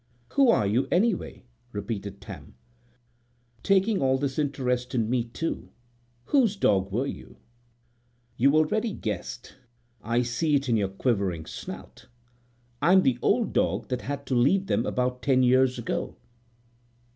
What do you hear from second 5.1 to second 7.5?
me, too. Whose dog were you?"